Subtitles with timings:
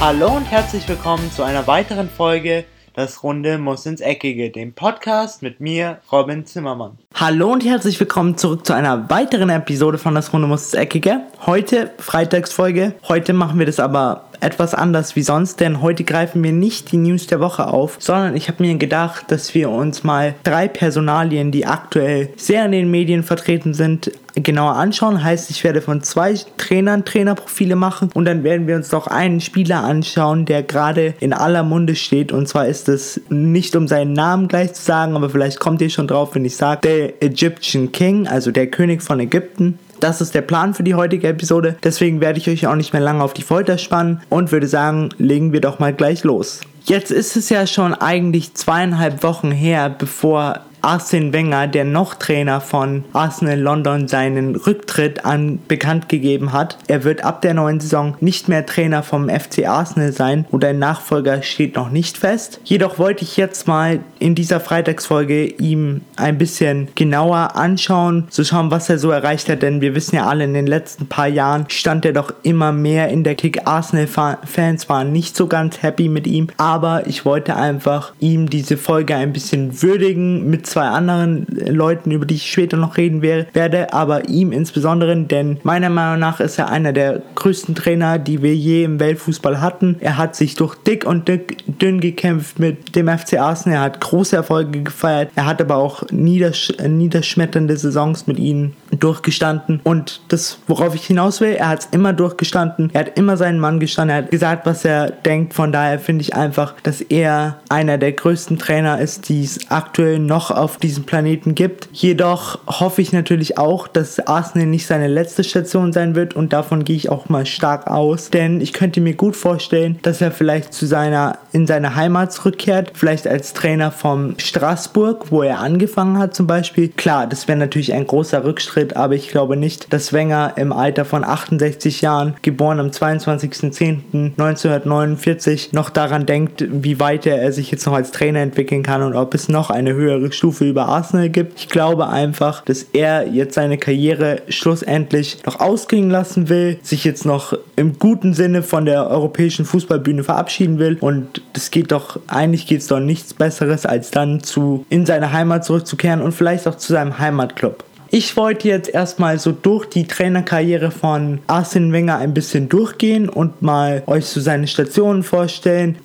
[0.00, 2.64] Hallo und herzlich willkommen zu einer weiteren Folge
[2.94, 6.98] Das Runde muss ins Eckige, dem Podcast mit mir, Robin Zimmermann.
[7.14, 11.22] Hallo und herzlich willkommen zurück zu einer weiteren Episode von Das Runde muss ins Eckige.
[11.46, 12.94] Heute Freitagsfolge.
[13.08, 16.96] Heute machen wir das aber etwas anders wie sonst, denn heute greifen wir nicht die
[16.96, 21.50] News der Woche auf, sondern ich habe mir gedacht, dass wir uns mal drei Personalien,
[21.50, 25.22] die aktuell sehr in den Medien vertreten sind, genauer anschauen.
[25.22, 29.40] Heißt, ich werde von zwei Trainern Trainerprofile machen und dann werden wir uns noch einen
[29.40, 32.32] Spieler anschauen, der gerade in aller Munde steht.
[32.32, 35.90] Und zwar ist es nicht um seinen Namen gleich zu sagen, aber vielleicht kommt ihr
[35.90, 39.78] schon drauf, wenn ich sage, der Egyptian King, also der König von Ägypten.
[40.00, 41.76] Das ist der Plan für die heutige Episode.
[41.82, 45.10] Deswegen werde ich euch auch nicht mehr lange auf die Folter spannen und würde sagen,
[45.18, 46.60] legen wir doch mal gleich los.
[46.84, 52.62] Jetzt ist es ja schon eigentlich zweieinhalb Wochen her, bevor Arsene Wenger, der noch Trainer
[52.62, 56.78] von Arsenal London, seinen Rücktritt an bekannt gegeben hat.
[56.86, 60.78] Er wird ab der neuen Saison nicht mehr Trainer vom FC Arsenal sein und ein
[60.78, 62.60] Nachfolger steht noch nicht fest.
[62.64, 68.70] Jedoch wollte ich jetzt mal in dieser Freitagsfolge ihm ein bisschen genauer anschauen, zu schauen,
[68.70, 71.66] was er so erreicht hat, denn wir wissen ja alle, in den letzten paar Jahren
[71.68, 73.66] stand er doch immer mehr in der Kick.
[73.66, 79.14] Arsenal-Fans waren nicht so ganz happy mit ihm, aber ich wollte einfach ihm diese Folge
[79.14, 84.28] ein bisschen würdigen mit zwei anderen Leuten, über die ich später noch reden werde, aber
[84.28, 88.84] ihm insbesondere, denn meiner Meinung nach ist er einer der größten Trainer, die wir je
[88.84, 89.96] im Weltfußball hatten.
[90.00, 91.30] Er hat sich durch dick und
[91.66, 96.02] dünn gekämpft mit dem FC Arsenal, er hat große Erfolge gefeiert, er hat aber auch
[96.10, 99.80] niedersch niederschmetternde Saisons mit ihnen durchgestanden.
[99.84, 103.60] Und das, worauf ich hinaus will, er hat es immer durchgestanden, er hat immer seinen
[103.60, 107.58] Mann gestanden, er hat gesagt, was er denkt, von daher finde ich einfach, dass er
[107.68, 111.88] einer der größten Trainer ist, die es aktuell noch auf diesem Planeten gibt.
[111.92, 116.34] Jedoch hoffe ich natürlich auch, dass Arsenal nicht seine letzte Station sein wird.
[116.34, 120.20] Und davon gehe ich auch mal stark aus, denn ich könnte mir gut vorstellen, dass
[120.20, 125.60] er vielleicht zu seiner in seine Heimat zurückkehrt, vielleicht als Trainer vom Straßburg, wo er
[125.60, 126.88] angefangen hat zum Beispiel.
[126.88, 131.04] Klar, das wäre natürlich ein großer Rückschritt, aber ich glaube nicht, dass Wenger im Alter
[131.04, 137.94] von 68 Jahren, geboren am 22.10.1949, noch daran denkt, wie weit er sich jetzt noch
[137.94, 141.58] als Trainer entwickeln kann und ob es noch eine höhere Stufe über Arsenal gibt.
[141.58, 147.24] Ich glaube einfach, dass er jetzt seine Karriere schlussendlich noch ausklingen lassen will, sich jetzt
[147.24, 152.66] noch im guten Sinne von der europäischen Fußballbühne verabschieden will und das geht doch, eigentlich
[152.66, 156.76] geht es doch nichts besseres, als dann zu in seine Heimat zurückzukehren und vielleicht auch
[156.76, 157.84] zu seinem Heimatclub.
[158.10, 163.60] Ich wollte jetzt erstmal so durch die Trainerkarriere von Arsene Wenger ein bisschen durchgehen und
[163.60, 165.98] mal euch so seine Stationen vorstellen,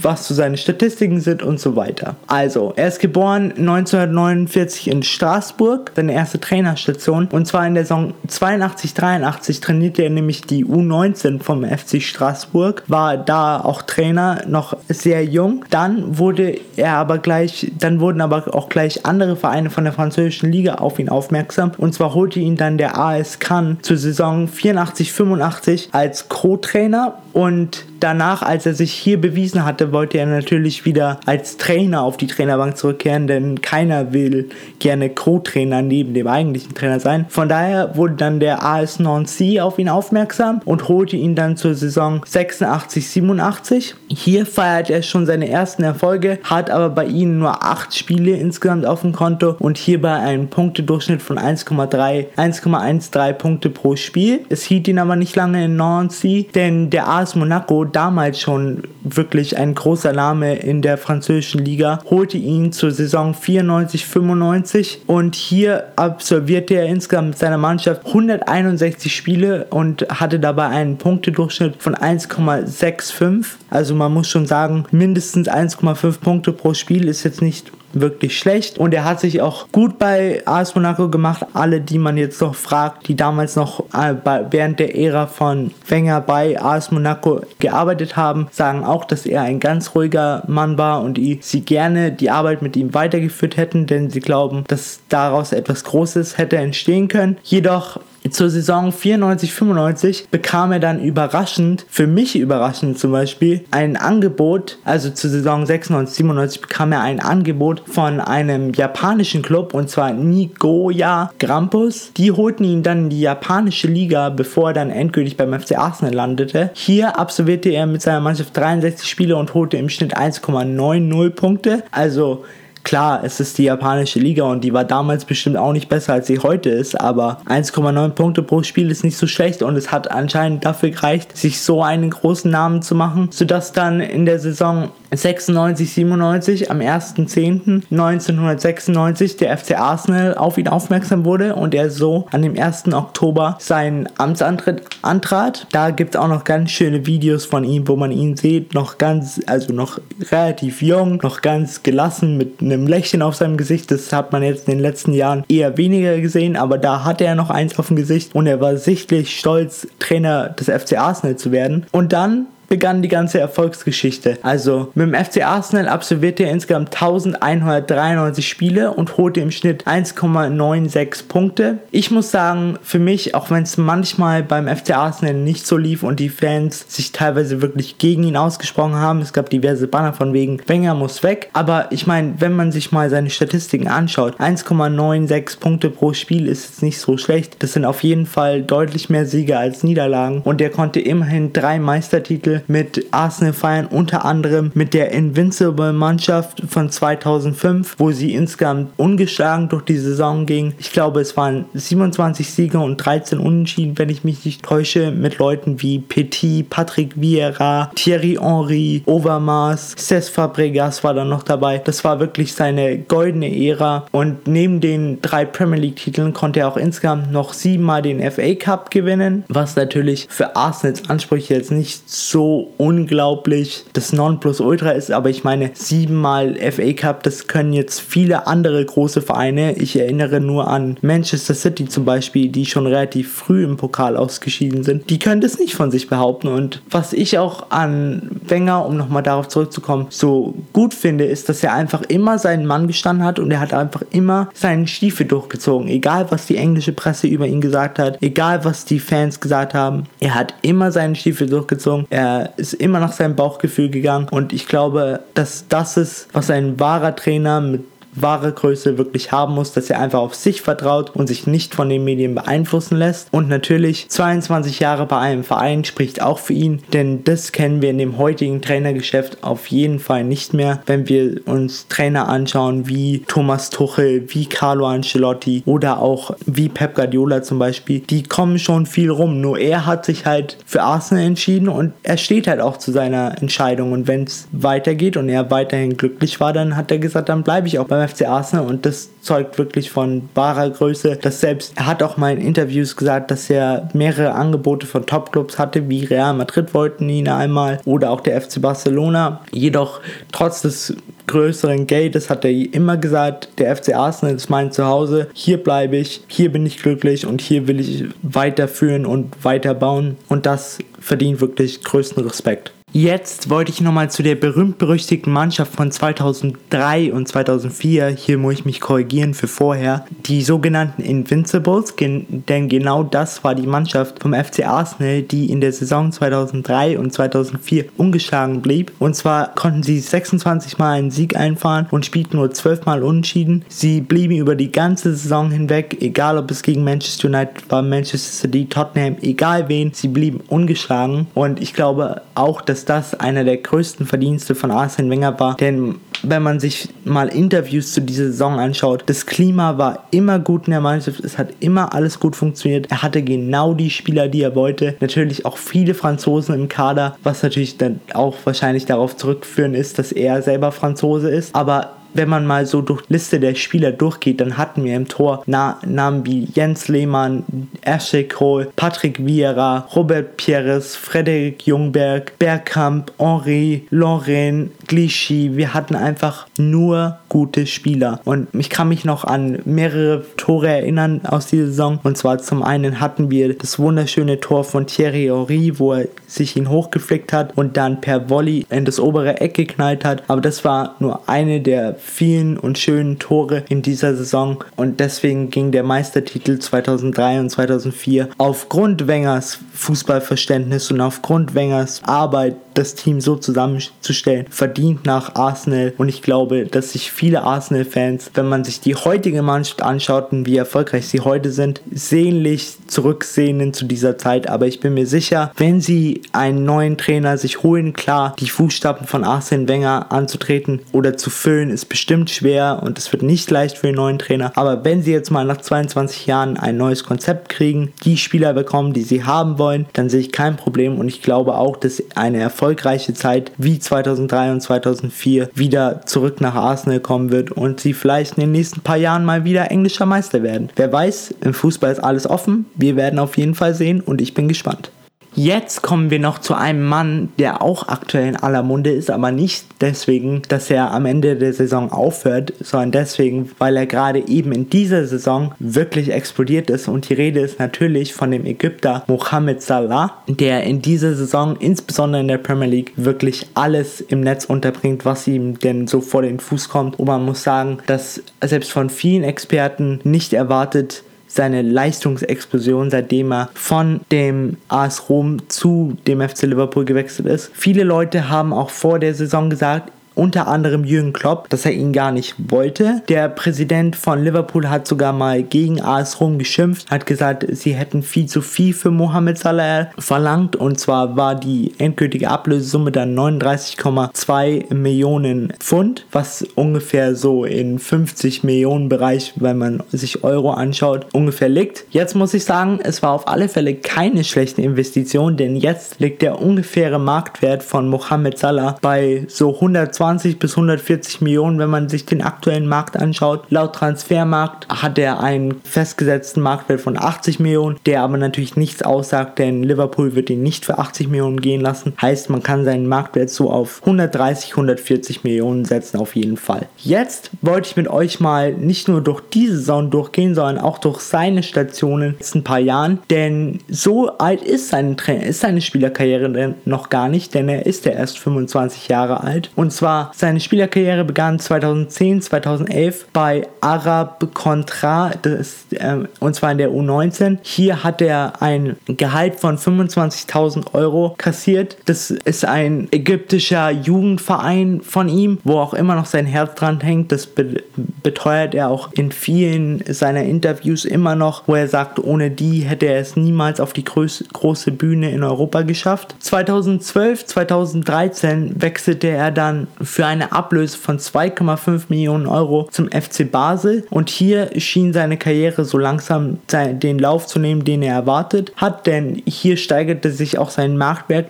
[0.00, 2.16] was so seine Statistiken sind und so weiter.
[2.28, 7.28] Also, er ist geboren 1949 in Straßburg, seine erste Trainerstation.
[7.30, 13.18] Und zwar in der Saison 82-83 trainierte er nämlich die U19 vom FC Straßburg, war
[13.18, 15.66] da auch Trainer, noch sehr jung.
[15.68, 20.50] Dann wurde er aber gleich, dann wurden aber auch gleich andere Vereine von der französischen
[20.50, 21.33] Liga auf ihn aufmerksam.
[21.78, 27.18] Und zwar holte ihn dann der AS Cannes zur Saison 84-85 als Co-Trainer.
[27.32, 32.18] Und danach, als er sich hier bewiesen hatte, wollte er natürlich wieder als Trainer auf
[32.18, 37.24] die Trainerbank zurückkehren, denn keiner will gerne Co-Trainer neben dem eigentlichen Trainer sein.
[37.30, 41.74] Von daher wurde dann der AS Nancy auf ihn aufmerksam und holte ihn dann zur
[41.74, 43.94] Saison 86-87.
[44.08, 48.84] Hier feiert er schon seine ersten Erfolge, hat aber bei ihnen nur 8 Spiele insgesamt
[48.84, 54.40] auf dem Konto und hierbei einen Punktedurchschnitt von 1,3, 1,13 Punkte pro Spiel.
[54.50, 59.56] Es hielt ihn aber nicht lange in Nancy, denn der AS Monaco damals schon wirklich
[59.56, 66.74] ein großer Name in der französischen Liga, holte ihn zur Saison 94-95 und hier absolvierte
[66.74, 73.44] er insgesamt mit seiner Mannschaft 161 Spiele und hatte dabei einen Punktedurchschnitt von 1,65.
[73.70, 78.78] Also man muss schon sagen, mindestens 1,5 Punkte pro Spiel ist jetzt nicht wirklich schlecht.
[78.78, 81.46] Und er hat sich auch gut bei AS Monaco gemacht.
[81.52, 84.14] Alle, die man jetzt noch fragt, die damals noch äh,
[84.50, 89.60] während der Ära von Wenger bei AS Monaco gearbeitet haben, sagen auch, dass er ein
[89.60, 94.20] ganz ruhiger Mann war und sie gerne die Arbeit mit ihm weitergeführt hätten, denn sie
[94.20, 97.38] glauben, dass daraus etwas Großes hätte entstehen können.
[97.42, 104.78] Jedoch zur Saison 94-95 bekam er dann überraschend, für mich überraschend zum Beispiel, ein Angebot,
[104.84, 111.32] also zur Saison 96-97 bekam er ein Angebot von einem japanischen Club und zwar Nigoya
[111.38, 112.12] Grampus.
[112.16, 116.14] Die holten ihn dann in die japanische Liga, bevor er dann endgültig beim FC Arsenal
[116.14, 116.70] landete.
[116.72, 122.44] Hier absolvierte er mit seiner Mannschaft 63 Spiele und holte im Schnitt 1,90 Punkte, also
[122.84, 126.26] Klar, es ist die japanische Liga und die war damals bestimmt auch nicht besser, als
[126.26, 130.10] sie heute ist, aber 1,9 Punkte pro Spiel ist nicht so schlecht und es hat
[130.10, 134.90] anscheinend dafür gereicht, sich so einen großen Namen zu machen, sodass dann in der Saison
[135.16, 142.42] 96, 97 am 1.10.1996 der FC Arsenal auf ihn aufmerksam wurde und er so an
[142.42, 142.92] dem 1.
[142.92, 145.66] Oktober seinen Amtsantritt antrat.
[145.72, 148.98] Da gibt es auch noch ganz schöne Videos von ihm, wo man ihn sieht, noch
[148.98, 150.00] ganz, also noch
[150.30, 153.90] relativ jung, noch ganz gelassen mit einem Lächeln auf seinem Gesicht.
[153.90, 157.34] Das hat man jetzt in den letzten Jahren eher weniger gesehen, aber da hatte er
[157.34, 161.52] noch eins auf dem Gesicht und er war sichtlich stolz, Trainer des FC Arsenal zu
[161.52, 161.86] werden.
[161.92, 164.38] Und dann begann die ganze Erfolgsgeschichte.
[164.42, 171.28] Also mit dem FC Arsenal absolvierte er insgesamt 1193 Spiele und holte im Schnitt 1,96
[171.28, 171.78] Punkte.
[171.90, 176.02] Ich muss sagen, für mich, auch wenn es manchmal beim FC Arsenal nicht so lief
[176.02, 180.32] und die Fans sich teilweise wirklich gegen ihn ausgesprochen haben, es gab diverse Banner von
[180.32, 181.50] wegen, Wenger muss weg.
[181.52, 186.64] Aber ich meine, wenn man sich mal seine Statistiken anschaut, 1,96 Punkte pro Spiel ist
[186.64, 187.56] jetzt nicht so schlecht.
[187.60, 191.78] Das sind auf jeden Fall deutlich mehr Siege als Niederlagen und er konnte immerhin drei
[191.78, 198.92] Meistertitel mit Arsenal feiern, unter anderem mit der Invincible Mannschaft von 2005, wo sie insgesamt
[198.96, 200.74] ungeschlagen durch die Saison ging.
[200.78, 205.38] Ich glaube, es waren 27 Siege und 13 Unentschieden, wenn ich mich nicht täusche, mit
[205.38, 211.78] Leuten wie Petit, Patrick Vieira, Thierry Henry, Overmars, Cesc Fabregas war dann noch dabei.
[211.78, 216.68] Das war wirklich seine goldene Ära und neben den drei Premier League Titeln konnte er
[216.68, 222.08] auch insgesamt noch siebenmal den FA Cup gewinnen, was natürlich für Arsenals Ansprüche jetzt nicht
[222.08, 222.43] so
[222.76, 228.84] unglaublich das Nonplusultra ist, aber ich meine, siebenmal FA Cup, das können jetzt viele andere
[228.84, 229.76] große Vereine.
[229.76, 234.82] Ich erinnere nur an Manchester City zum Beispiel, die schon relativ früh im Pokal ausgeschieden
[234.82, 235.10] sind.
[235.10, 236.48] Die können das nicht von sich behaupten.
[236.48, 241.62] Und was ich auch an Wenger, um nochmal darauf zurückzukommen, so gut finde, ist, dass
[241.62, 245.88] er einfach immer seinen Mann gestanden hat und er hat einfach immer seinen Stiefel durchgezogen.
[245.88, 250.04] Egal, was die englische Presse über ihn gesagt hat, egal, was die Fans gesagt haben,
[250.20, 252.06] er hat immer seinen Stiefel durchgezogen.
[252.10, 254.28] Er ist immer nach seinem Bauchgefühl gegangen.
[254.30, 259.54] Und ich glaube, dass das ist, was ein wahrer Trainer mit wahre Größe wirklich haben
[259.54, 263.28] muss, dass er einfach auf sich vertraut und sich nicht von den Medien beeinflussen lässt.
[263.32, 267.90] Und natürlich 22 Jahre bei einem Verein spricht auch für ihn, denn das kennen wir
[267.90, 273.22] in dem heutigen Trainergeschäft auf jeden Fall nicht mehr, wenn wir uns Trainer anschauen wie
[273.26, 278.00] Thomas Tuchel, wie Carlo Ancelotti oder auch wie Pep Guardiola zum Beispiel.
[278.00, 282.16] Die kommen schon viel rum, nur er hat sich halt für Arsenal entschieden und er
[282.16, 286.52] steht halt auch zu seiner Entscheidung und wenn es weitergeht und er weiterhin glücklich war,
[286.52, 290.28] dann hat er gesagt, dann bleibe ich auch FC Arsenal und das zeugt wirklich von
[290.34, 291.18] wahrer Größe.
[291.20, 295.58] Das selbst, er hat auch mal in Interviews gesagt, dass er mehrere Angebote von Topclubs
[295.58, 299.40] hatte, wie Real Madrid wollten ihn einmal oder auch der FC Barcelona.
[299.50, 300.00] Jedoch
[300.32, 300.94] trotz des
[301.26, 306.22] größeren Geldes hat er immer gesagt, der FC Arsenal ist mein Zuhause, hier bleibe ich,
[306.28, 311.82] hier bin ich glücklich und hier will ich weiterführen und weiterbauen und das verdient wirklich
[311.82, 312.72] größten Respekt.
[312.96, 318.64] Jetzt wollte ich nochmal zu der berühmt-berüchtigten Mannschaft von 2003 und 2004, hier muss ich
[318.66, 324.64] mich korrigieren für vorher, die sogenannten Invincibles, denn genau das war die Mannschaft vom FC
[324.64, 328.92] Arsenal, die in der Saison 2003 und 2004 ungeschlagen blieb.
[329.00, 333.64] Und zwar konnten sie 26 Mal einen Sieg einfahren und spielten nur 12 Mal unentschieden.
[333.68, 338.46] Sie blieben über die ganze Saison hinweg, egal ob es gegen Manchester United war, Manchester
[338.46, 341.26] City, Tottenham, egal wen, sie blieben ungeschlagen.
[341.34, 345.96] Und ich glaube auch, dass das einer der größten Verdienste von Arsene Wenger war, denn
[346.22, 350.72] wenn man sich mal Interviews zu dieser Saison anschaut, das Klima war immer gut in
[350.72, 352.90] der Mannschaft, es hat immer alles gut funktioniert.
[352.90, 354.96] Er hatte genau die Spieler, die er wollte.
[355.00, 360.12] Natürlich auch viele Franzosen im Kader, was natürlich dann auch wahrscheinlich darauf zurückführen ist, dass
[360.12, 361.54] er selber Franzose ist.
[361.54, 365.42] Aber wenn man mal so durch Liste der Spieler durchgeht, dann hatten wir im Tor
[365.46, 367.44] Na Namen wie Jens Lehmann,
[367.82, 375.56] Ashley Cole, Patrick Vieira, Robert Pierres, Frederik Jungberg, Bergkamp, Henri, Lorraine, Glichy.
[375.56, 378.20] Wir hatten einfach nur gute Spieler.
[378.24, 381.98] Und ich kann mich noch an mehrere Tore erinnern aus dieser Saison.
[382.02, 386.56] Und zwar zum einen hatten wir das wunderschöne Tor von Thierry Henry, wo er sich
[386.56, 390.22] ihn hochgeflickt hat und dann per Volley in das obere Eck geknallt hat.
[390.28, 395.50] Aber das war nur eine der vielen und schönen Tore in dieser Saison und deswegen
[395.50, 403.20] ging der Meistertitel 2003 und 2004 aufgrund Wengers Fußballverständnis und aufgrund Wengers Arbeit das Team
[403.20, 405.92] so zusammenzustellen, verdient nach Arsenal.
[405.96, 410.46] Und ich glaube, dass sich viele Arsenal-Fans, wenn man sich die heutige Mannschaft anschaut und
[410.46, 414.48] wie erfolgreich sie heute sind, sehnlich zurücksehnen zu dieser Zeit.
[414.48, 419.06] Aber ich bin mir sicher, wenn sie einen neuen Trainer sich holen, klar, die Fußstapfen
[419.06, 423.78] von Arsene Wenger anzutreten oder zu füllen, ist bestimmt schwer und es wird nicht leicht
[423.78, 424.52] für den neuen Trainer.
[424.54, 428.92] Aber wenn sie jetzt mal nach 22 Jahren ein neues Konzept kriegen, die Spieler bekommen,
[428.92, 432.38] die sie haben wollen, dann sehe ich kein Problem und ich glaube auch, dass eine
[432.64, 438.38] erfolgreiche Zeit wie 2003 und 2004 wieder zurück nach Arsenal kommen wird und sie vielleicht
[438.38, 440.70] in den nächsten paar Jahren mal wieder englischer Meister werden.
[440.74, 442.64] Wer weiß, im Fußball ist alles offen.
[442.74, 444.90] Wir werden auf jeden Fall sehen und ich bin gespannt.
[445.36, 449.32] Jetzt kommen wir noch zu einem Mann, der auch aktuell in aller Munde ist, aber
[449.32, 454.52] nicht deswegen, dass er am Ende der Saison aufhört, sondern deswegen, weil er gerade eben
[454.52, 456.86] in dieser Saison wirklich explodiert ist.
[456.86, 462.22] Und die Rede ist natürlich von dem Ägypter Mohamed Salah, der in dieser Saison, insbesondere
[462.22, 466.38] in der Premier League, wirklich alles im Netz unterbringt, was ihm denn so vor den
[466.38, 466.98] Fuß kommt.
[466.98, 471.02] Und man muss sagen, dass selbst von vielen Experten nicht erwartet
[471.34, 477.50] seine Leistungsexplosion, seitdem er von dem AS Rom zu dem FC Liverpool gewechselt ist.
[477.52, 481.92] Viele Leute haben auch vor der Saison gesagt, unter anderem Jürgen Klopp, dass er ihn
[481.92, 483.02] gar nicht wollte.
[483.08, 488.02] Der Präsident von Liverpool hat sogar mal gegen AS Rom geschimpft, hat gesagt, sie hätten
[488.02, 494.72] viel zu viel für Mohamed Salah verlangt und zwar war die endgültige Ablösesumme dann 39,2
[494.74, 501.48] Millionen Pfund, was ungefähr so in 50 Millionen Bereich, wenn man sich Euro anschaut, ungefähr
[501.48, 501.84] liegt.
[501.90, 506.22] Jetzt muss ich sagen, es war auf alle Fälle keine schlechte Investition, denn jetzt liegt
[506.22, 511.88] der ungefähre Marktwert von Mohamed Salah bei so 120 120 bis 140 Millionen, wenn man
[511.88, 513.44] sich den aktuellen Markt anschaut.
[513.50, 519.38] Laut Transfermarkt hat er einen festgesetzten Marktwert von 80 Millionen, der aber natürlich nichts aussagt,
[519.38, 521.94] denn Liverpool wird ihn nicht für 80 Millionen gehen lassen.
[522.00, 526.66] Heißt, man kann seinen Marktwert so auf 130, 140 Millionen setzen auf jeden Fall.
[526.78, 531.00] Jetzt wollte ich mit euch mal nicht nur durch diese Saison durchgehen, sondern auch durch
[531.00, 536.90] seine Stationen in letzten paar Jahren, denn so alt ist seine, ist seine Spielerkarriere noch
[536.90, 541.04] gar nicht, denn er ist ja erst 25 Jahre alt und zwar war, seine Spielerkarriere
[541.04, 547.38] begann 2010, 2011 bei Arab Contra, das, äh, und zwar in der U19.
[547.42, 551.76] Hier hat er ein Gehalt von 25.000 Euro kassiert.
[551.86, 557.12] Das ist ein ägyptischer Jugendverein von ihm, wo auch immer noch sein Herz dran hängt.
[557.12, 557.62] Das be
[558.02, 562.86] beteuert er auch in vielen seiner Interviews immer noch, wo er sagt, ohne die hätte
[562.86, 566.14] er es niemals auf die große Bühne in Europa geschafft.
[566.18, 573.86] 2012, 2013 wechselte er dann für eine Ablöse von 2,5 Millionen Euro zum FC Basel.
[573.90, 578.86] Und hier schien seine Karriere so langsam den Lauf zu nehmen, den er erwartet hat,
[578.86, 581.28] denn hier steigerte sich auch sein Marktwert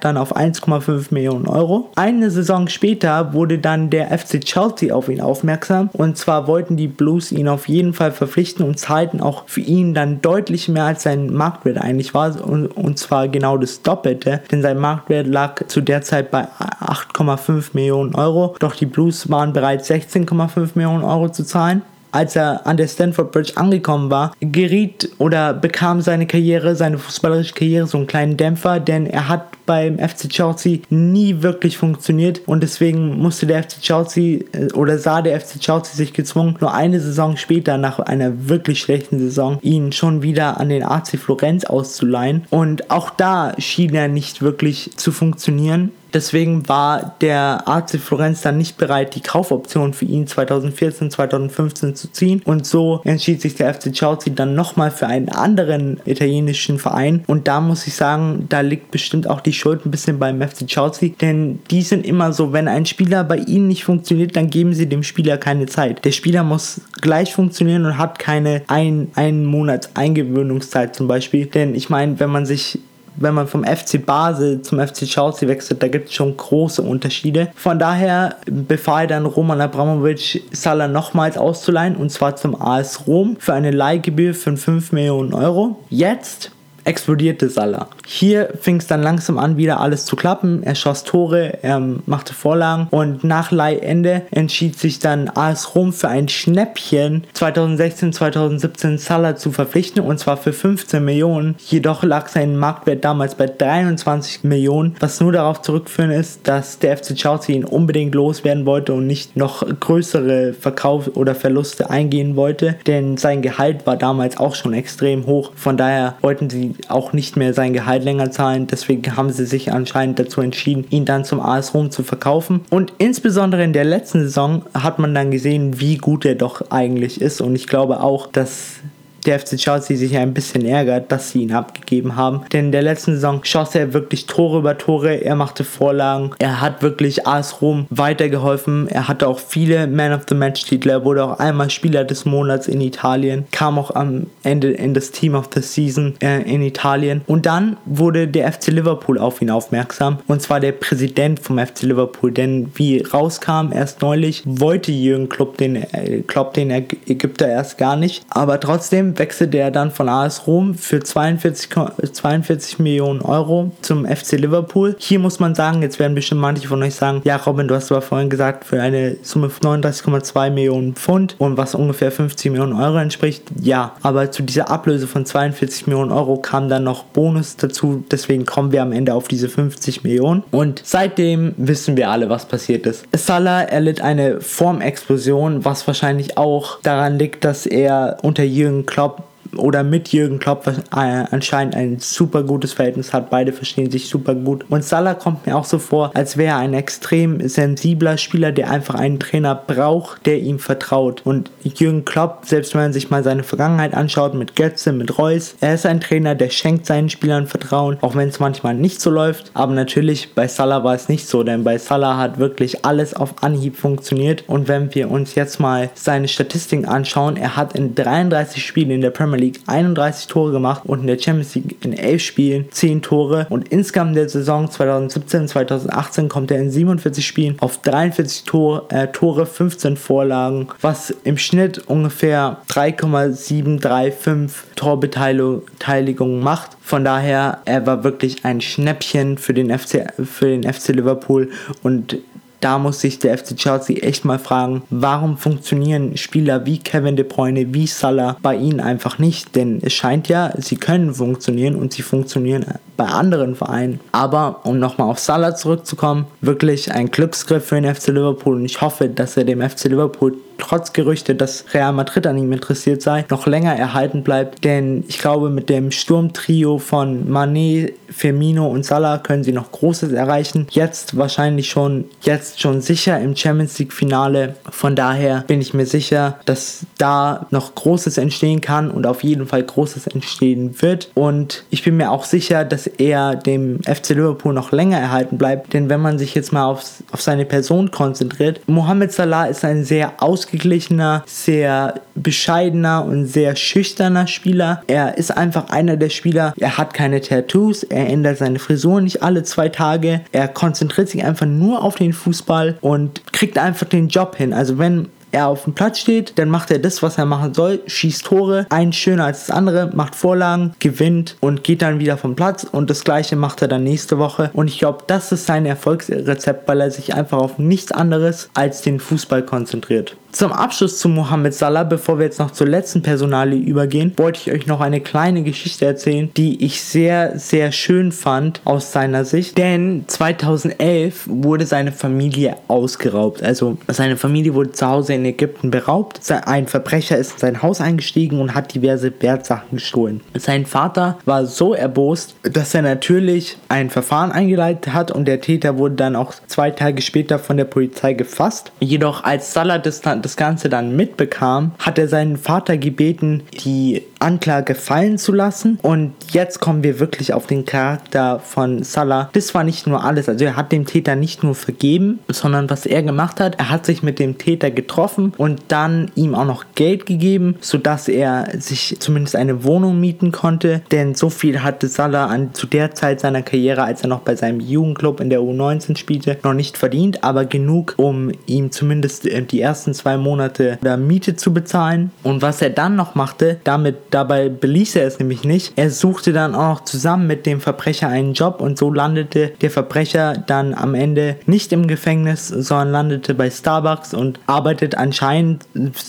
[0.00, 1.90] dann auf 1,5 Millionen Euro.
[1.96, 5.90] Eine Saison später wurde dann der FC Chelsea auf ihn aufmerksam.
[5.92, 9.94] Und zwar wollten die Blues ihn auf jeden Fall verpflichten und zahlten auch für ihn
[9.94, 12.24] dann deutlich mehr als sein Marktwert eigentlich war.
[12.44, 16.46] Und, und zwar genau das Doppelte, denn sein Marktwert lag zu der Zeit bei
[16.80, 21.82] 8,5 Millionen Millionen Euro, doch die Blues waren bereit 16,5 Millionen Euro zu zahlen.
[22.10, 27.54] Als er an der Stanford Bridge angekommen war, geriet oder bekam seine Karriere, seine fußballerische
[27.54, 32.62] Karriere so einen kleinen Dämpfer, denn er hat beim FC Chelsea nie wirklich funktioniert und
[32.62, 37.00] deswegen musste der FC Chelsea äh, oder sah der FC Chelsea sich gezwungen, nur eine
[37.00, 42.44] Saison später nach einer wirklich schlechten Saison ihn schon wieder an den AC Florenz auszuleihen
[42.50, 48.56] und auch da schien er nicht wirklich zu funktionieren Deswegen war der AC Florenz dann
[48.56, 52.40] nicht bereit, die Kaufoption für ihn 2014, 2015 zu ziehen.
[52.44, 57.24] Und so entschied sich der FC Chelsea dann nochmal für einen anderen italienischen Verein.
[57.26, 60.66] Und da muss ich sagen, da liegt bestimmt auch die Schuld ein bisschen beim FC
[60.66, 61.10] Chelsea.
[61.20, 64.86] Denn die sind immer so, wenn ein Spieler bei ihnen nicht funktioniert, dann geben sie
[64.86, 66.04] dem Spieler keine Zeit.
[66.04, 71.46] Der Spieler muss gleich funktionieren und hat keine ein, einen Monat Eingewöhnungszeit zum Beispiel.
[71.46, 72.78] Denn ich meine, wenn man sich
[73.16, 77.50] wenn man vom FC Basel zum FC Chelsea wechselt, da gibt es schon große Unterschiede.
[77.54, 83.54] Von daher befahl dann Roman Abramovic, Salah nochmals auszuleihen und zwar zum AS Rom für
[83.54, 85.78] eine Leihgebühr von 5 Millionen Euro.
[85.90, 86.50] Jetzt
[86.84, 87.88] explodierte Salah.
[88.06, 90.62] Hier fing es dann langsam an, wieder alles zu klappen.
[90.62, 96.08] Er schoss Tore, er machte Vorlagen und nach Leihende entschied sich dann AS Rom für
[96.08, 101.56] ein Schnäppchen 2016, 2017 Salah zu verpflichten und zwar für 15 Millionen.
[101.66, 106.96] Jedoch lag sein Marktwert damals bei 23 Millionen, was nur darauf zurückführen ist, dass der
[106.96, 112.76] FC Chelsea ihn unbedingt loswerden wollte und nicht noch größere Verkauf oder Verluste eingehen wollte,
[112.86, 115.52] denn sein Gehalt war damals auch schon extrem hoch.
[115.54, 118.66] Von daher wollten sie sie auch nicht mehr sein Gehalt länger zahlen.
[118.66, 122.60] Deswegen haben sie sich anscheinend dazu entschieden, ihn dann zum AS Rom zu verkaufen.
[122.70, 127.20] Und insbesondere in der letzten Saison hat man dann gesehen, wie gut er doch eigentlich
[127.20, 127.40] ist.
[127.40, 128.80] Und ich glaube auch, dass
[129.26, 132.42] der FC Chelsea sich ein bisschen ärgert, dass sie ihn abgegeben haben.
[132.52, 136.60] Denn in der letzten Saison schoss er wirklich Tore über Tore, er machte Vorlagen, er
[136.60, 141.04] hat wirklich AS Rom weitergeholfen, er hatte auch viele Man of the Match Titel, er
[141.04, 145.34] wurde auch einmal Spieler des Monats in Italien, kam auch am Ende in das Team
[145.34, 147.22] of the Season äh, in Italien.
[147.26, 150.18] Und dann wurde der FC Liverpool auf ihn aufmerksam.
[150.26, 155.58] Und zwar der Präsident vom FC Liverpool, denn wie rauskam erst neulich, wollte Jürgen Klopp
[155.58, 160.46] den, äh, Klopp den Ägypter erst gar nicht, aber trotzdem wechselte er dann von AS
[160.46, 161.68] Rom für 42,
[162.12, 164.96] 42 Millionen Euro zum FC Liverpool.
[164.98, 167.90] Hier muss man sagen, jetzt werden bestimmt manche von euch sagen, ja Robin, du hast
[167.90, 172.72] aber vorhin gesagt, für eine Summe von 39,2 Millionen Pfund und was ungefähr 50 Millionen
[172.72, 173.44] Euro entspricht.
[173.60, 178.46] Ja, aber zu dieser Ablöse von 42 Millionen Euro kam dann noch Bonus dazu, deswegen
[178.46, 180.42] kommen wir am Ende auf diese 50 Millionen.
[180.50, 183.04] Und seitdem wissen wir alle, was passiert ist.
[183.12, 189.33] Salah erlitt eine Formexplosion, was wahrscheinlich auch daran liegt, dass er unter Jürgen Klopp Klopp
[189.56, 193.30] oder mit Jürgen Klopp äh, anscheinend ein super gutes Verhältnis hat.
[193.30, 194.64] Beide verstehen sich super gut.
[194.68, 198.70] Und Salah kommt mir auch so vor, als wäre er ein extrem sensibler Spieler, der
[198.70, 201.22] einfach einen Trainer braucht, der ihm vertraut.
[201.24, 205.56] Und Jürgen Klopp, selbst wenn man sich mal seine Vergangenheit anschaut mit Götze, mit Reus,
[205.60, 209.10] er ist ein Trainer, der schenkt seinen Spielern Vertrauen, auch wenn es manchmal nicht so
[209.10, 209.50] läuft.
[209.54, 213.42] Aber natürlich bei Salah war es nicht so, denn bei Salah hat wirklich alles auf
[213.42, 214.44] Anhieb funktioniert.
[214.46, 219.00] Und wenn wir uns jetzt mal seine Statistiken anschauen, er hat in 33 Spielen in
[219.00, 222.64] der Premier League League 31 Tore gemacht und in der Champions League in 11 Spielen
[222.70, 223.46] 10 Tore.
[223.50, 229.08] Und insgesamt in der Saison 2017-2018 kommt er in 47 Spielen auf 43 Tor, äh,
[229.08, 236.76] Tore, 15 Vorlagen, was im Schnitt ungefähr 3,735 Torbeteiligungen macht.
[236.80, 241.50] Von daher, er war wirklich ein Schnäppchen für den FC, für den FC Liverpool
[241.82, 242.18] und
[242.64, 247.24] da muss sich der FC Chelsea echt mal fragen, warum funktionieren Spieler wie Kevin De
[247.24, 249.54] Bruyne, wie Salah bei ihnen einfach nicht?
[249.54, 252.64] Denn es scheint ja, sie können funktionieren und sie funktionieren
[252.96, 254.00] bei anderen Vereinen.
[254.12, 258.80] Aber um nochmal auf Salah zurückzukommen, wirklich ein Glücksgriff für den FC Liverpool und ich
[258.80, 263.24] hoffe, dass er dem FC Liverpool trotz Gerüchte, dass Real Madrid an ihm interessiert sei,
[263.30, 264.64] noch länger erhalten bleibt.
[264.64, 270.12] Denn ich glaube, mit dem Sturmtrio von Mané, Firmino und Salah können sie noch Großes
[270.12, 270.66] erreichen.
[270.70, 274.54] Jetzt wahrscheinlich schon, jetzt schon sicher im Champions League Finale.
[274.70, 279.46] Von daher bin ich mir sicher, dass da noch Großes entstehen kann und auf jeden
[279.46, 281.10] Fall Großes entstehen wird.
[281.14, 285.72] Und ich bin mir auch sicher, dass er dem FC Liverpool noch länger erhalten bleibt.
[285.74, 289.84] Denn wenn man sich jetzt mal auf, auf seine Person konzentriert, Mohamed Salah ist ein
[289.84, 294.82] sehr aus ausgeglichener, sehr bescheidener und sehr schüchterner Spieler.
[294.86, 299.22] Er ist einfach einer der Spieler, er hat keine Tattoos, er ändert seine Frisur nicht
[299.22, 304.08] alle zwei Tage, er konzentriert sich einfach nur auf den Fußball und kriegt einfach den
[304.08, 304.52] Job hin.
[304.52, 307.80] Also wenn er auf dem Platz steht, dann macht er das, was er machen soll,
[307.86, 312.36] schießt Tore, ein schöner als das andere, macht Vorlagen, gewinnt und geht dann wieder vom
[312.36, 315.66] Platz und das gleiche macht er dann nächste Woche und ich glaube, das ist sein
[315.66, 320.16] Erfolgsrezept, weil er sich einfach auf nichts anderes als den Fußball konzentriert.
[320.34, 324.52] Zum Abschluss zu Mohamed Salah, bevor wir jetzt noch zur letzten Personalie übergehen, wollte ich
[324.52, 329.56] euch noch eine kleine Geschichte erzählen, die ich sehr, sehr schön fand aus seiner Sicht.
[329.56, 333.44] Denn 2011 wurde seine Familie ausgeraubt.
[333.44, 336.20] Also seine Familie wurde zu Hause in Ägypten beraubt.
[336.46, 340.20] Ein Verbrecher ist in sein Haus eingestiegen und hat diverse Wertsachen gestohlen.
[340.36, 345.78] Sein Vater war so erbost, dass er natürlich ein Verfahren eingeleitet hat und der Täter
[345.78, 348.72] wurde dann auch zwei Tage später von der Polizei gefasst.
[348.80, 354.74] Jedoch als Salah dann das Ganze dann mitbekam, hat er seinen Vater gebeten, die Anklage
[354.74, 355.78] fallen zu lassen.
[355.82, 359.28] Und jetzt kommen wir wirklich auf den Charakter von Salah.
[359.34, 360.28] Das war nicht nur alles.
[360.28, 363.84] Also er hat dem Täter nicht nur vergeben, sondern was er gemacht hat, er hat
[363.84, 368.96] sich mit dem Täter getroffen und dann ihm auch noch Geld gegeben, sodass er sich
[368.98, 370.80] zumindest eine Wohnung mieten konnte.
[370.90, 374.36] Denn so viel hatte Salah an, zu der Zeit seiner Karriere, als er noch bei
[374.36, 379.60] seinem Jugendclub in der U19 spielte, noch nicht verdient, aber genug, um ihm zumindest die
[379.60, 382.10] ersten zwei zwei Monate der Miete zu bezahlen.
[382.22, 385.72] Und was er dann noch machte, damit dabei beließ er es nämlich nicht.
[385.76, 389.70] Er suchte dann auch noch zusammen mit dem Verbrecher einen Job und so landete der
[389.70, 395.64] Verbrecher dann am Ende nicht im Gefängnis, sondern landete bei Starbucks und arbeitet anscheinend,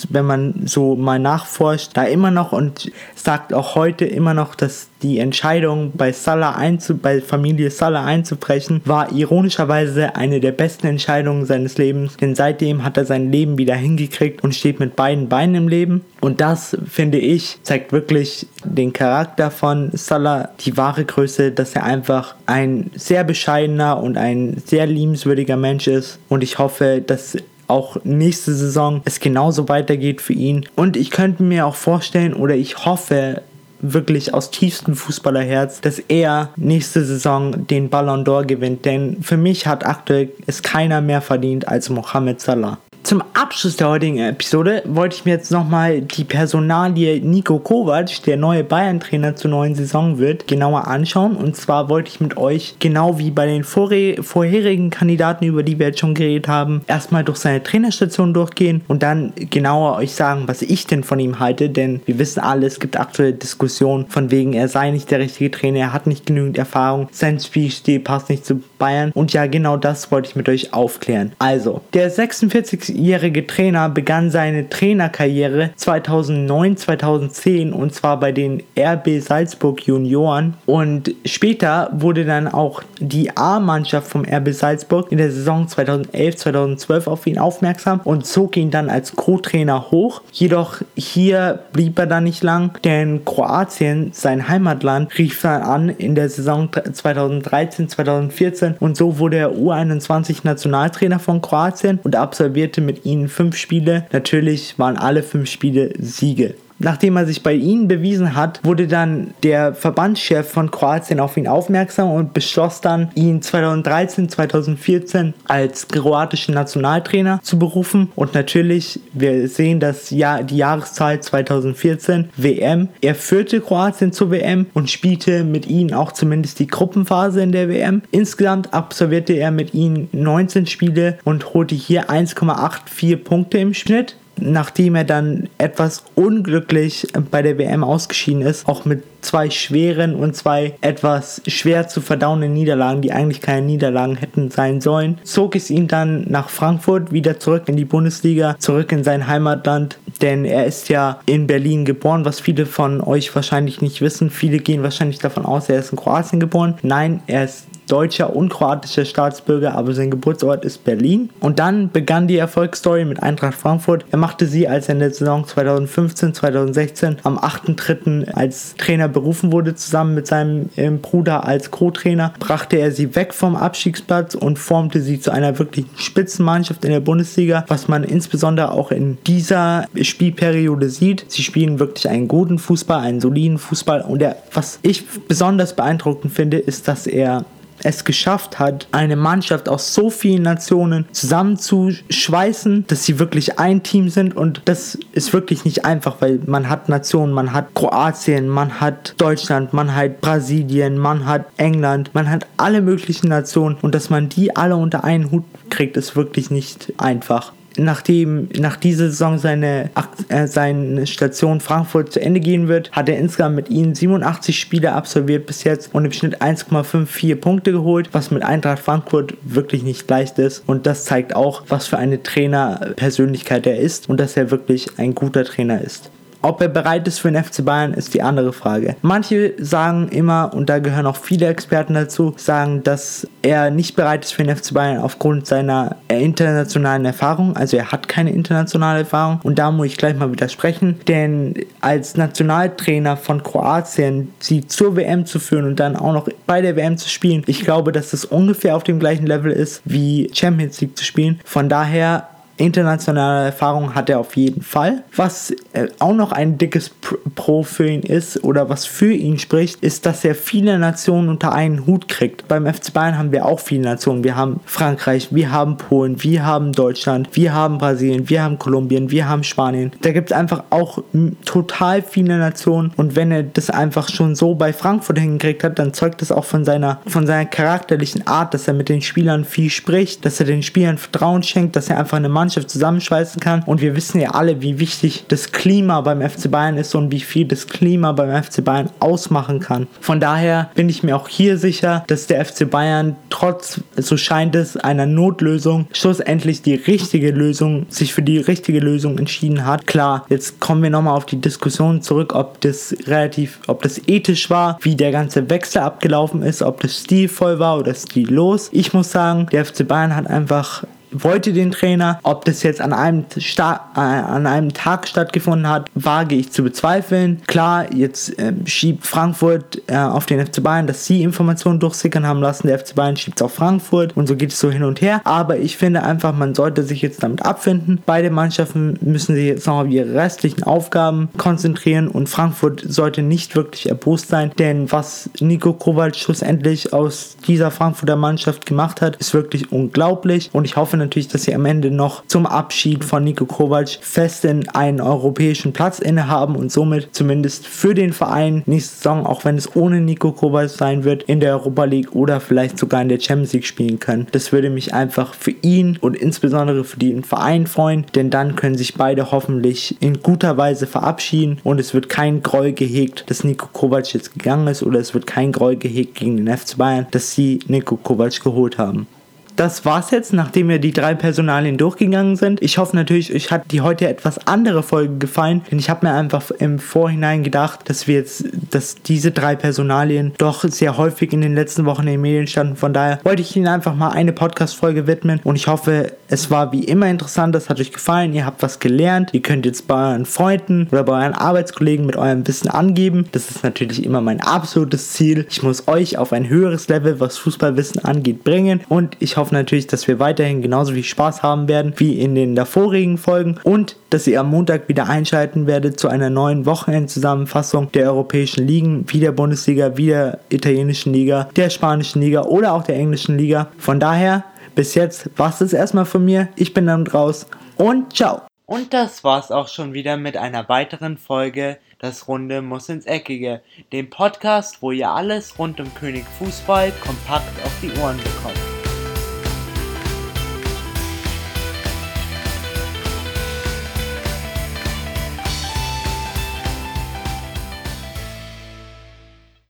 [0.10, 2.92] wenn man so mal nachforscht, da immer noch und
[3.26, 8.82] sagt auch heute immer noch, dass die Entscheidung bei Salah einzu bei Familie Salah einzubrechen
[8.86, 13.76] war ironischerweise eine der besten Entscheidungen seines Lebens, denn seitdem hat er sein Leben wieder
[13.76, 16.06] hingekriegt und steht mit beiden Beinen im Leben.
[16.22, 21.84] Und das finde ich zeigt wirklich den Charakter von Salah, die wahre Größe, dass er
[21.84, 26.20] einfach ein sehr bescheidener und ein sehr liebenswürdiger Mensch ist.
[26.30, 30.66] Und ich hoffe, dass auch nächste Saison es genauso weitergeht für ihn.
[30.76, 33.42] Und ich könnte mir auch vorstellen oder ich hoffe
[33.82, 38.86] wirklich aus tiefstem Fußballerherz, dass er nächste Saison den Ballon d'Or gewinnt.
[38.86, 42.78] Denn für mich hat aktuell es keiner mehr verdient als Mohamed Salah.
[43.06, 48.36] Zum Abschluss der heutigen Episode wollte ich mir jetzt nochmal die Personalie Nico Kovac, der
[48.36, 51.36] neue Bayern-Trainer zur neuen Saison wird, genauer anschauen.
[51.36, 55.86] Und zwar wollte ich mit euch, genau wie bei den vorherigen Kandidaten, über die wir
[55.86, 60.64] jetzt schon geredet haben, erstmal durch seine Trainerstation durchgehen und dann genauer euch sagen, was
[60.64, 61.70] ich denn von ihm halte.
[61.70, 65.52] Denn wir wissen alle, es gibt aktuelle Diskussionen von wegen, er sei nicht der richtige
[65.52, 69.12] Trainer, er hat nicht genügend Erfahrung, sein Spielstil passt nicht zu Bayern.
[69.14, 71.34] Und ja, genau das wollte ich mit euch aufklären.
[71.38, 79.20] Also, der 46 jährige Trainer begann seine Trainerkarriere 2009, 2010 und zwar bei den RB
[79.20, 85.68] Salzburg Junioren und später wurde dann auch die A-Mannschaft vom RB Salzburg in der Saison
[85.68, 90.22] 2011, 2012 auf ihn aufmerksam und zog ihn dann als Co-Trainer hoch.
[90.32, 96.16] Jedoch hier blieb er dann nicht lang, denn Kroatien, sein Heimatland, rief dann an in
[96.16, 103.06] der Saison 2013, 2014 und so wurde er U21 Nationaltrainer von Kroatien und absolvierte mit
[103.06, 104.08] ihnen fünf Spiele.
[104.12, 106.56] Natürlich waren alle fünf Spiele Siege.
[106.80, 111.48] Nachdem er sich bei ihnen bewiesen hat, wurde dann der Verbandschef von Kroatien auf ihn
[111.48, 118.12] aufmerksam und beschloss dann, ihn 2013, 2014 als kroatischen Nationaltrainer zu berufen.
[118.16, 122.90] Und natürlich, wir sehen das Jahr, die Jahreszahl 2014, WM.
[123.02, 127.70] Er führte Kroatien zur WM und spielte mit ihnen auch zumindest die Gruppenphase in der
[127.70, 128.02] WM.
[128.12, 134.96] Insgesamt absolvierte er mit ihnen 19 Spiele und holte hier 1,84 Punkte im Schnitt nachdem
[134.96, 140.76] er dann etwas unglücklich bei der WM ausgeschieden ist, auch mit zwei schweren und zwei
[140.82, 145.88] etwas schwer zu verdauenden Niederlagen, die eigentlich keine Niederlagen hätten sein sollen, zog es ihn
[145.88, 150.90] dann nach Frankfurt wieder zurück in die Bundesliga, zurück in sein Heimatland, denn er ist
[150.90, 154.30] ja in Berlin geboren, was viele von euch wahrscheinlich nicht wissen.
[154.30, 156.76] Viele gehen wahrscheinlich davon aus, er ist in Kroatien geboren.
[156.84, 161.30] Nein, er ist deutscher und kroatischer Staatsbürger, aber sein Geburtsort ist Berlin.
[161.40, 164.06] Und dann begann die Erfolgsstory mit Eintracht Frankfurt.
[164.12, 168.32] Er machte sie, als er in der Saison 2015-2016 am 8.3.
[168.32, 173.34] als Trainer berufen wurde, zusammen mit seinem ähm, Bruder als Co-Trainer, brachte er sie weg
[173.34, 178.72] vom Abstiegsplatz und formte sie zu einer wirklichen Spitzenmannschaft in der Bundesliga, was man insbesondere
[178.72, 181.26] auch in dieser Spielperiode sieht.
[181.28, 186.34] Sie spielen wirklich einen guten Fußball, einen soliden Fußball und er, was ich besonders beeindruckend
[186.34, 187.46] finde, ist, dass er
[187.84, 194.10] es geschafft hat, eine Mannschaft aus so vielen Nationen zusammenzuschweißen, dass sie wirklich ein Team
[194.10, 194.36] sind.
[194.36, 199.16] Und das ist wirklich nicht einfach, weil man hat Nationen, man hat Kroatien, man hat
[199.18, 203.78] Deutschland, man hat Brasilien, man hat England, man hat alle möglichen Nationen.
[203.82, 208.78] Und dass man die alle unter einen Hut kriegt, ist wirklich nicht einfach nachdem nach
[208.78, 209.90] dieser Saison seine,
[210.30, 214.94] äh, seine Station Frankfurt zu Ende gehen wird, hat er insgesamt mit ihnen 87 Spiele
[214.94, 220.10] absolviert bis jetzt und im Schnitt 1,54 Punkte geholt, was mit Eintracht Frankfurt wirklich nicht
[220.10, 220.64] leicht ist.
[220.66, 225.16] Und das zeigt auch, was für eine Trainerpersönlichkeit er ist und dass er wirklich ein
[225.16, 226.10] guter Trainer ist.
[226.46, 228.96] Ob er bereit ist für den FC Bayern, ist die andere Frage.
[229.02, 234.26] Manche sagen immer, und da gehören auch viele Experten dazu, sagen, dass er nicht bereit
[234.26, 237.56] ist für den FC Bayern aufgrund seiner internationalen Erfahrung.
[237.56, 239.40] Also er hat keine internationale Erfahrung.
[239.42, 241.00] Und da muss ich gleich mal widersprechen.
[241.08, 246.62] Denn als Nationaltrainer von Kroatien sie zur WM zu führen und dann auch noch bei
[246.62, 250.30] der WM zu spielen, ich glaube, dass das ungefähr auf dem gleichen Level ist, wie
[250.32, 251.40] Champions League zu spielen.
[251.44, 255.04] Von daher Internationale Erfahrung hat er auf jeden Fall.
[255.16, 256.90] Was äh, auch noch ein dickes
[257.36, 261.54] Pro für ihn ist oder was für ihn spricht, ist, dass er viele Nationen unter
[261.54, 262.48] einen Hut kriegt.
[262.48, 264.24] Beim FC Bayern haben wir auch viele Nationen.
[264.24, 269.12] Wir haben Frankreich, wir haben Polen, wir haben Deutschland, wir haben Brasilien, wir haben Kolumbien,
[269.12, 269.92] wir haben Spanien.
[270.02, 271.04] Da gibt es einfach auch
[271.44, 275.94] total viele Nationen und wenn er das einfach schon so bei Frankfurt hingekriegt hat, dann
[275.94, 279.70] zeugt das auch von seiner, von seiner charakterlichen Art, dass er mit den Spielern viel
[279.70, 283.64] spricht, dass er den Spielern Vertrauen schenkt, dass er einfach eine Mannschaft Mannschaft zusammenschweißen kann.
[283.66, 287.20] Und wir wissen ja alle, wie wichtig das Klima beim FC Bayern ist und wie
[287.20, 289.88] viel das Klima beim FC Bayern ausmachen kann.
[290.00, 294.56] Von daher bin ich mir auch hier sicher, dass der FC Bayern trotz, so scheint
[294.56, 299.88] es, einer Notlösung schlussendlich die richtige Lösung, sich für die richtige Lösung entschieden hat.
[299.88, 304.52] Klar, jetzt kommen wir nochmal auf die Diskussion zurück, ob das relativ, ob das ethisch
[304.52, 308.70] war, wie der ganze Wechsel abgelaufen ist, ob das stilvoll war oder stillos.
[308.72, 310.84] Ich muss sagen, der FC Bayern hat einfach
[311.24, 312.20] wollte den Trainer.
[312.24, 316.64] Ob das jetzt an einem, Sta äh, an einem Tag stattgefunden hat, wage ich zu
[316.64, 317.42] bezweifeln.
[317.48, 322.42] Klar, jetzt äh, schiebt Frankfurt äh, auf den FC Bayern, dass sie Informationen durchsickern haben
[322.42, 322.68] lassen.
[322.68, 325.22] Der FC Bayern schiebt es auf Frankfurt und so geht es so hin und her.
[325.24, 328.02] Aber ich finde einfach, man sollte sich jetzt damit abfinden.
[328.06, 333.56] Beide Mannschaften müssen sich jetzt noch auf ihre restlichen Aufgaben konzentrieren und Frankfurt sollte nicht
[333.56, 339.34] wirklich erbost sein, denn was Nico Kovac schlussendlich aus dieser Frankfurter Mannschaft gemacht hat, ist
[339.34, 343.46] wirklich unglaublich und ich hoffe natürlich, dass sie am Ende noch zum Abschied von Nico
[343.46, 349.46] Kovac festen einen europäischen Platz innehaben und somit zumindest für den Verein nächste Saison, auch
[349.46, 353.10] wenn es ohne Nico Kovac sein wird, in der Europa League oder vielleicht sogar in
[353.10, 354.28] der Champions League spielen können.
[354.32, 358.78] Das würde mich einfach für ihn und insbesondere für den Verein freuen, denn dann können
[358.78, 363.68] sich beide hoffentlich in guter Weise verabschieden und es wird kein Groll gehegt, dass Nico
[363.72, 367.34] Kovac jetzt gegangen ist oder es wird kein Groll gehegt gegen den FC Bayern, dass
[367.34, 369.08] sie Nico Kovac geholt haben
[369.56, 372.62] das war's jetzt, nachdem wir die drei Personalien durchgegangen sind.
[372.62, 376.14] Ich hoffe natürlich, euch hat die heute etwas andere Folge gefallen, denn ich habe mir
[376.14, 381.42] einfach im Vorhinein gedacht, dass wir jetzt, dass diese drei Personalien doch sehr häufig in
[381.42, 382.76] den letzten Wochen in den Medien standen.
[382.76, 386.72] Von daher wollte ich Ihnen einfach mal eine Podcast-Folge widmen und ich hoffe, es war
[386.72, 390.12] wie immer interessant, es hat euch gefallen, ihr habt was gelernt, ihr könnt jetzt bei
[390.12, 393.26] euren Freunden oder bei euren Arbeitskollegen mit eurem Wissen angeben.
[393.32, 395.46] Das ist natürlich immer mein absolutes Ziel.
[395.50, 399.54] Ich muss euch auf ein höheres Level, was Fußballwissen angeht, bringen und ich hoffe, hoffe
[399.54, 403.96] natürlich, dass wir weiterhin genauso viel Spaß haben werden wie in den davorigen Folgen und
[404.10, 409.20] dass ihr am Montag wieder einschalten werdet zu einer neuen Wochenendzusammenfassung der europäischen Ligen, wie
[409.20, 413.68] der Bundesliga, wie der italienischen Liga, der spanischen Liga oder auch der englischen Liga.
[413.78, 416.48] Von daher, bis jetzt war es erstmal von mir.
[416.56, 417.46] Ich bin dann raus
[417.78, 418.42] und ciao.
[418.66, 423.62] Und das war's auch schon wieder mit einer weiteren Folge Das Runde muss ins Eckige,
[423.94, 428.75] dem Podcast, wo ihr alles rund um König Fußball kompakt auf die Ohren bekommt.